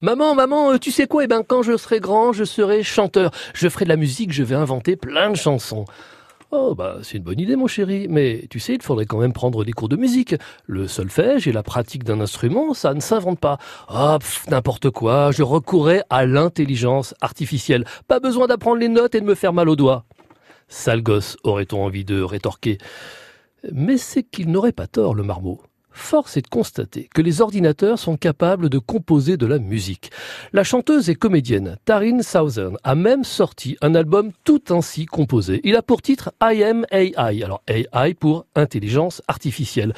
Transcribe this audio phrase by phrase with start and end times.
[0.00, 1.24] Maman, maman, euh, tu sais quoi?
[1.24, 3.32] Eh ben, quand je serai grand, je serai chanteur.
[3.52, 5.86] Je ferai de la musique, je vais inventer plein de chansons.
[6.52, 8.06] Oh, bah, c'est une bonne idée, mon chéri.
[8.08, 10.36] Mais tu sais, il faudrait quand même prendre des cours de musique.
[10.66, 13.58] Le solfège et la pratique d'un instrument, ça ne s'invente pas.
[13.88, 15.32] Ah, n'importe quoi.
[15.32, 17.84] Je recourrais à l'intelligence artificielle.
[18.06, 20.04] Pas besoin d'apprendre les notes et de me faire mal aux doigts.
[20.68, 22.78] Sale gosse, aurait-on envie de rétorquer.
[23.72, 25.60] Mais c'est qu'il n'aurait pas tort, le marmot.
[25.98, 30.10] Force est de constater que les ordinateurs sont capables de composer de la musique.
[30.52, 35.60] La chanteuse et comédienne Taryn Southern a même sorti un album tout ainsi composé.
[35.64, 39.92] Il a pour titre I Am AI, alors AI pour intelligence artificielle.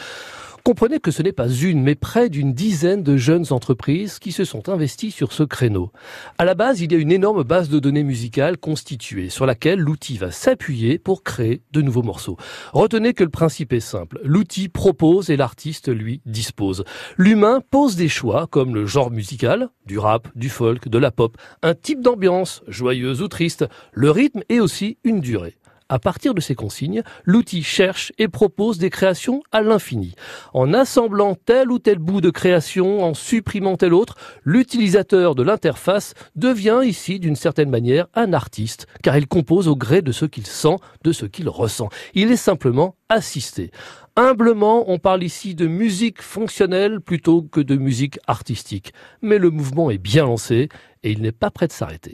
[0.63, 4.45] Comprenez que ce n'est pas une, mais près d'une dizaine de jeunes entreprises qui se
[4.45, 5.91] sont investies sur ce créneau.
[6.37, 9.79] À la base, il y a une énorme base de données musicales constituée, sur laquelle
[9.79, 12.37] l'outil va s'appuyer pour créer de nouveaux morceaux.
[12.75, 14.21] Retenez que le principe est simple.
[14.23, 16.85] L'outil propose et l'artiste, lui, dispose.
[17.17, 21.39] L'humain pose des choix, comme le genre musical, du rap, du folk, de la pop,
[21.63, 25.57] un type d'ambiance, joyeuse ou triste, le rythme et aussi une durée.
[25.91, 30.15] À partir de ces consignes, l'outil cherche et propose des créations à l'infini.
[30.55, 36.15] En assemblant tel ou tel bout de création, en supprimant tel autre, l'utilisateur de l'interface
[36.37, 40.47] devient ici d'une certaine manière un artiste, car il compose au gré de ce qu'il
[40.47, 41.89] sent, de ce qu'il ressent.
[42.15, 43.73] Il est simplement assisté.
[44.15, 48.93] Humblement, on parle ici de musique fonctionnelle plutôt que de musique artistique.
[49.23, 50.69] Mais le mouvement est bien lancé
[51.03, 52.09] et il n'est pas prêt de s'arrêter.